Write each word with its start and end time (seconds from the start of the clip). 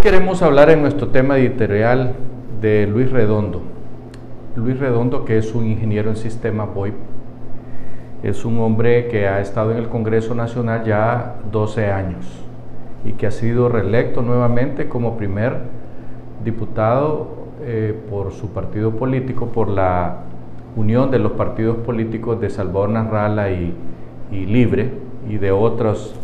queremos 0.00 0.42
hablar 0.42 0.70
en 0.70 0.82
nuestro 0.82 1.08
tema 1.08 1.38
editorial 1.38 2.14
de 2.60 2.86
Luis 2.86 3.10
Redondo. 3.10 3.62
Luis 4.56 4.78
Redondo, 4.78 5.24
que 5.24 5.36
es 5.36 5.54
un 5.54 5.66
ingeniero 5.66 6.10
en 6.10 6.16
sistema 6.16 6.64
VoIP, 6.64 6.94
es 8.22 8.44
un 8.44 8.58
hombre 8.60 9.08
que 9.08 9.28
ha 9.28 9.40
estado 9.40 9.72
en 9.72 9.78
el 9.78 9.88
Congreso 9.88 10.34
Nacional 10.34 10.84
ya 10.84 11.36
12 11.52 11.92
años 11.92 12.26
y 13.04 13.12
que 13.12 13.26
ha 13.26 13.30
sido 13.30 13.68
reelecto 13.68 14.22
nuevamente 14.22 14.88
como 14.88 15.16
primer 15.16 15.58
diputado 16.44 17.28
eh, 17.62 17.94
por 18.10 18.32
su 18.32 18.50
partido 18.50 18.92
político, 18.92 19.46
por 19.46 19.68
la 19.68 20.18
unión 20.76 21.10
de 21.10 21.18
los 21.18 21.32
partidos 21.32 21.78
políticos 21.78 22.40
de 22.40 22.50
Salvador 22.50 22.90
Narrala 22.90 23.50
y, 23.50 23.74
Libre 24.30 24.90
y 25.28 25.38
de 25.38 25.50
otros 25.50 26.14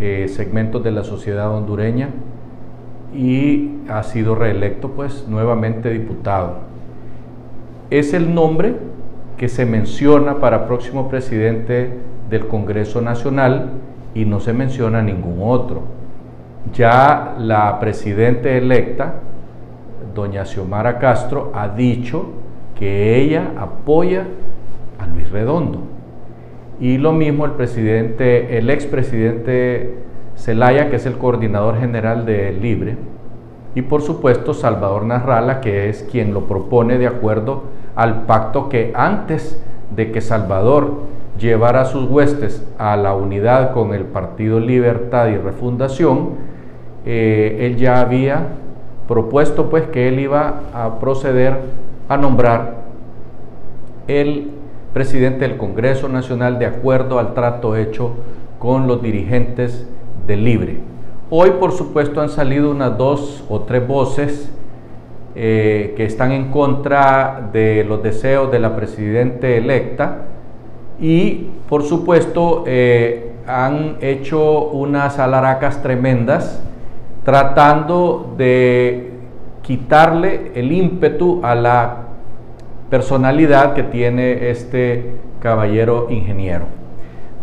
eh, 0.00 0.26
segmentos 0.28 0.82
de 0.82 0.90
la 0.90 1.04
sociedad 1.04 1.54
hondureña 1.54 2.10
y 3.16 3.80
ha 3.88 4.02
sido 4.02 4.34
reelecto 4.34 4.90
pues 4.90 5.26
nuevamente 5.28 5.90
diputado. 5.90 6.58
Es 7.90 8.12
el 8.14 8.34
nombre 8.34 8.74
que 9.36 9.48
se 9.48 9.64
menciona 9.64 10.36
para 10.36 10.66
próximo 10.66 11.08
presidente 11.08 11.90
del 12.28 12.46
Congreso 12.46 13.00
Nacional 13.00 13.70
y 14.14 14.24
no 14.24 14.40
se 14.40 14.52
menciona 14.52 15.02
ningún 15.02 15.38
otro. 15.40 15.82
Ya 16.74 17.36
la 17.38 17.78
presidente 17.78 18.58
electa, 18.58 19.14
doña 20.14 20.44
Xiomara 20.44 20.98
Castro, 20.98 21.52
ha 21.54 21.68
dicho 21.68 22.26
que 22.78 23.16
ella 23.20 23.52
apoya 23.58 24.26
a 24.98 25.06
Luis 25.06 25.30
Redondo. 25.30 25.80
Y 26.80 26.98
lo 26.98 27.12
mismo 27.12 27.44
el 27.44 27.52
presidente, 27.52 28.58
el 28.58 28.68
expresidente 28.68 29.94
Zelaya, 30.36 30.90
que 30.90 30.96
es 30.96 31.06
el 31.06 31.18
coordinador 31.18 31.78
general 31.78 32.26
de 32.26 32.52
Libre, 32.52 32.96
y 33.74 33.82
por 33.82 34.02
supuesto 34.02 34.54
Salvador 34.54 35.04
Narrala, 35.04 35.60
que 35.60 35.88
es 35.88 36.02
quien 36.10 36.32
lo 36.32 36.46
propone 36.46 36.98
de 36.98 37.06
acuerdo 37.06 37.64
al 37.94 38.22
pacto 38.22 38.68
que 38.68 38.92
antes 38.94 39.62
de 39.94 40.12
que 40.12 40.20
Salvador 40.20 40.94
llevara 41.38 41.84
sus 41.84 42.08
huestes 42.08 42.66
a 42.78 42.96
la 42.96 43.14
unidad 43.14 43.72
con 43.72 43.92
el 43.92 44.04
Partido 44.04 44.60
Libertad 44.60 45.28
y 45.28 45.36
Refundación, 45.36 46.30
eh, 47.04 47.58
él 47.60 47.76
ya 47.76 48.00
había 48.00 48.46
propuesto 49.06 49.68
pues 49.70 49.84
que 49.88 50.08
él 50.08 50.18
iba 50.20 50.62
a 50.74 50.98
proceder 50.98 51.58
a 52.08 52.16
nombrar 52.16 52.76
el 54.08 54.50
presidente 54.92 55.46
del 55.46 55.56
Congreso 55.56 56.08
Nacional 56.08 56.58
de 56.58 56.66
acuerdo 56.66 57.18
al 57.18 57.34
trato 57.34 57.76
hecho 57.76 58.14
con 58.58 58.86
los 58.86 59.02
dirigentes 59.02 59.86
de 60.26 60.36
Libre. 60.36 60.80
Hoy, 61.30 61.52
por 61.58 61.72
supuesto, 61.72 62.20
han 62.20 62.28
salido 62.28 62.70
unas 62.70 62.96
dos 62.96 63.44
o 63.48 63.60
tres 63.60 63.86
voces 63.86 64.52
eh, 65.34 65.94
que 65.96 66.04
están 66.04 66.32
en 66.32 66.50
contra 66.50 67.50
de 67.52 67.84
los 67.84 68.02
deseos 68.02 68.50
de 68.50 68.58
la 68.58 68.74
presidenta 68.76 69.48
electa 69.48 70.26
y, 71.00 71.48
por 71.68 71.82
supuesto, 71.82 72.64
eh, 72.66 73.32
han 73.46 73.96
hecho 74.00 74.68
unas 74.68 75.18
alaracas 75.18 75.82
tremendas 75.82 76.62
tratando 77.24 78.34
de 78.36 79.12
quitarle 79.62 80.52
el 80.54 80.72
ímpetu 80.72 81.40
a 81.42 81.54
la 81.54 81.96
personalidad 82.88 83.74
que 83.74 83.82
tiene 83.82 84.50
este 84.50 85.16
caballero 85.40 86.06
ingeniero. 86.08 86.66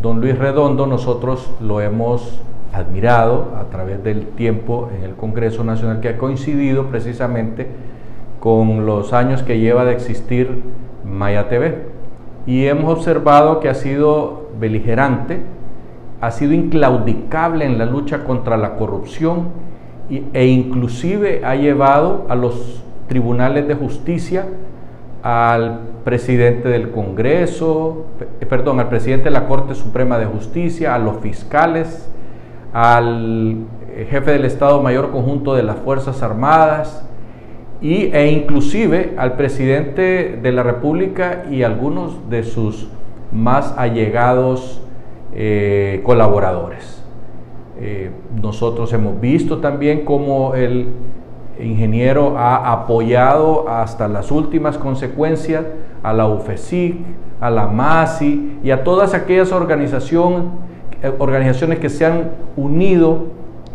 Don 0.00 0.20
Luis 0.20 0.38
Redondo 0.38 0.86
nosotros 0.86 1.50
lo 1.60 1.80
hemos 1.80 2.40
admirado 2.72 3.52
a 3.58 3.64
través 3.70 4.02
del 4.02 4.26
tiempo 4.28 4.90
en 4.96 5.04
el 5.04 5.14
Congreso 5.14 5.62
Nacional 5.62 6.00
que 6.00 6.08
ha 6.08 6.18
coincidido 6.18 6.86
precisamente 6.86 7.66
con 8.40 8.86
los 8.86 9.12
años 9.12 9.42
que 9.42 9.58
lleva 9.58 9.84
de 9.84 9.92
existir 9.92 10.62
Maya 11.04 11.48
TV. 11.48 11.86
Y 12.46 12.66
hemos 12.66 12.92
observado 12.98 13.60
que 13.60 13.68
ha 13.68 13.74
sido 13.74 14.48
beligerante, 14.58 15.40
ha 16.20 16.30
sido 16.30 16.52
inclaudicable 16.52 17.64
en 17.64 17.78
la 17.78 17.86
lucha 17.86 18.24
contra 18.24 18.56
la 18.56 18.74
corrupción 18.74 19.48
e 20.10 20.46
inclusive 20.46 21.42
ha 21.44 21.54
llevado 21.54 22.26
a 22.28 22.34
los 22.34 22.82
tribunales 23.08 23.68
de 23.68 23.74
justicia 23.74 24.46
al 25.22 25.80
presidente 26.04 26.68
del 26.68 26.90
Congreso, 26.90 28.06
perdón, 28.48 28.80
al 28.80 28.88
presidente 28.88 29.24
de 29.24 29.30
la 29.30 29.46
Corte 29.46 29.74
Suprema 29.74 30.18
de 30.18 30.26
Justicia, 30.26 30.94
a 30.94 30.98
los 30.98 31.18
fiscales, 31.18 32.11
al 32.72 33.66
jefe 34.08 34.32
del 34.32 34.44
Estado 34.44 34.82
Mayor 34.82 35.10
Conjunto 35.10 35.54
de 35.54 35.62
las 35.62 35.76
Fuerzas 35.76 36.22
Armadas 36.22 37.06
y, 37.80 38.10
e 38.12 38.30
inclusive 38.30 39.14
al 39.18 39.36
presidente 39.36 40.38
de 40.42 40.52
la 40.52 40.62
República 40.62 41.44
y 41.50 41.62
algunos 41.64 42.30
de 42.30 42.44
sus 42.44 42.88
más 43.32 43.74
allegados 43.76 44.82
eh, 45.34 46.00
colaboradores. 46.04 47.02
Eh, 47.80 48.10
nosotros 48.40 48.92
hemos 48.92 49.20
visto 49.20 49.58
también 49.58 50.04
cómo 50.04 50.54
el 50.54 50.88
ingeniero 51.60 52.38
ha 52.38 52.72
apoyado 52.72 53.68
hasta 53.68 54.08
las 54.08 54.30
últimas 54.30 54.78
consecuencias 54.78 55.64
a 56.02 56.12
la 56.12 56.28
UFESIC, 56.28 56.96
a 57.40 57.50
la 57.50 57.66
MASI 57.66 58.60
y 58.62 58.70
a 58.70 58.84
todas 58.84 59.14
aquellas 59.14 59.52
organizaciones 59.52 60.42
eh, 60.42 60.81
organizaciones 61.18 61.78
que 61.78 61.88
se 61.88 62.06
han 62.06 62.30
unido 62.56 63.26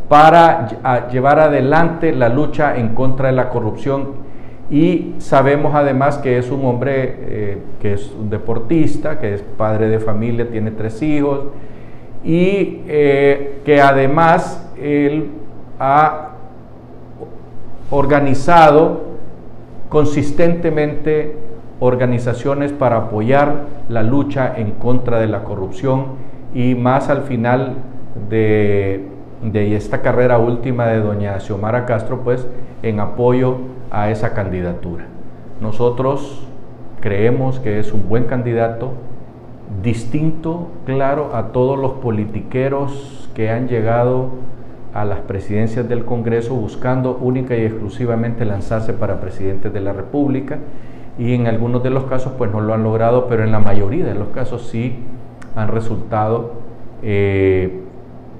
para 0.09 1.07
llevar 1.11 1.39
adelante 1.39 2.13
la 2.13 2.29
lucha 2.29 2.77
en 2.77 2.89
contra 2.89 3.27
de 3.27 3.33
la 3.33 3.49
corrupción. 3.49 4.27
Y 4.69 5.15
sabemos 5.19 5.75
además 5.75 6.17
que 6.17 6.37
es 6.37 6.49
un 6.51 6.65
hombre 6.65 7.15
eh, 7.19 7.57
que 7.81 7.93
es 7.93 8.11
un 8.11 8.29
deportista, 8.29 9.17
que 9.19 9.33
es 9.33 9.41
padre 9.41 9.87
de 9.87 9.99
familia, 9.99 10.49
tiene 10.49 10.71
tres 10.71 11.01
hijos 11.01 11.45
y 12.23 12.81
eh, 12.87 13.61
que 13.63 13.81
además 13.81 14.69
él 14.81 15.29
ha 15.79 16.31
organizado 17.89 19.03
consistentemente 19.87 21.37
organizaciones 21.79 22.73
para 22.73 22.97
apoyar 22.97 23.67
la 23.87 24.03
lucha 24.03 24.53
en 24.57 24.71
contra 24.71 25.19
de 25.19 25.27
la 25.27 25.43
corrupción 25.43 26.26
y 26.57 26.73
más 26.73 27.09
al 27.09 27.21
final 27.21 27.75
de, 28.31 29.05
esta 29.53 30.01
carrera 30.01 30.39
última 30.39 30.87
de 30.87 30.99
doña 31.01 31.39
Xiomara 31.39 31.85
Castro, 31.85 32.21
pues 32.23 32.47
en 32.81 32.99
apoyo 32.99 33.57
a 33.91 34.09
esa 34.09 34.33
candidatura. 34.33 35.05
Nosotros 35.61 36.47
creemos 36.99 37.59
que 37.59 37.77
es 37.79 37.93
un 37.93 38.09
buen 38.09 38.23
candidato, 38.23 38.93
distinto, 39.83 40.69
claro, 40.87 41.35
a 41.35 41.51
todos 41.51 41.77
los 41.77 41.91
politiqueros 41.91 43.29
que 43.35 43.51
han 43.51 43.67
llegado 43.67 44.29
a 44.95 45.05
las 45.05 45.19
presidencias 45.19 45.87
del 45.87 46.05
Congreso 46.05 46.55
buscando 46.55 47.19
única 47.21 47.55
y 47.55 47.65
exclusivamente 47.65 48.45
lanzarse 48.45 48.93
para 48.93 49.21
presidentes 49.21 49.71
de 49.71 49.79
la 49.79 49.93
República 49.93 50.57
y 51.19 51.35
en 51.35 51.45
algunos 51.45 51.83
de 51.83 51.91
los 51.91 52.05
casos 52.05 52.33
pues 52.35 52.51
no 52.51 52.61
lo 52.61 52.73
han 52.73 52.81
logrado, 52.81 53.27
pero 53.27 53.43
en 53.43 53.51
la 53.51 53.59
mayoría 53.59 54.05
de 54.05 54.15
los 54.15 54.29
casos 54.29 54.63
sí 54.63 55.03
han 55.57 55.69
resultado 55.69 56.51
eh, 57.01 57.81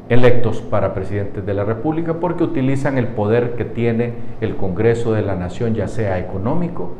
electos 0.08 0.62
para 0.62 0.94
presidentes 0.94 1.46
de 1.46 1.54
la 1.54 1.66
República 1.66 2.14
porque 2.20 2.44
utilizan 2.44 2.98
el 2.98 3.08
poder 3.08 3.56
que 3.56 3.66
tiene 3.66 4.14
el 4.40 4.56
Congreso 4.56 5.14
de 5.14 5.24
la 5.24 5.36
Nación, 5.36 5.74
ya 5.74 5.88
sea 5.88 6.20
económico 6.20 6.92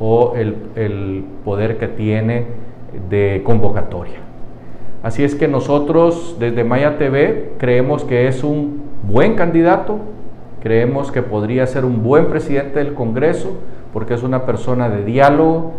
o 0.00 0.32
el, 0.34 0.56
el 0.76 1.24
poder 1.44 1.76
que 1.76 1.88
tiene 1.88 2.46
de 3.10 3.42
convocatoria. 3.44 4.18
Así 5.02 5.24
es 5.24 5.34
que 5.34 5.46
nosotros 5.46 6.36
desde 6.40 6.64
Maya 6.64 6.96
TV 6.96 7.52
creemos 7.58 8.04
que 8.04 8.28
es 8.28 8.42
un 8.42 8.82
buen 9.02 9.34
candidato, 9.34 9.98
creemos 10.62 11.12
que 11.12 11.22
podría 11.22 11.66
ser 11.66 11.84
un 11.84 12.02
buen 12.02 12.26
presidente 12.26 12.78
del 12.78 12.94
Congreso 12.94 13.58
porque 13.92 14.14
es 14.14 14.22
una 14.22 14.46
persona 14.46 14.88
de 14.88 15.04
diálogo 15.04 15.74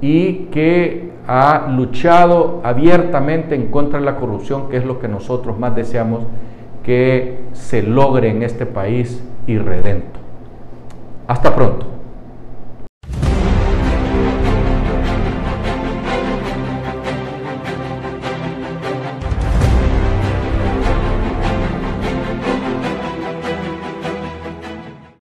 y 0.00 0.46
que 0.52 1.10
ha 1.26 1.68
luchado 1.70 2.60
abiertamente 2.62 3.54
en 3.54 3.68
contra 3.68 3.98
de 3.98 4.04
la 4.04 4.16
corrupción, 4.16 4.68
que 4.68 4.76
es 4.76 4.84
lo 4.84 4.98
que 4.98 5.08
nosotros 5.08 5.58
más 5.58 5.74
deseamos 5.74 6.24
que 6.84 7.40
se 7.52 7.82
logre 7.82 8.30
en 8.30 8.42
este 8.42 8.66
país 8.66 9.22
irredento. 9.46 10.20
Hasta 11.26 11.54
pronto. 11.54 11.95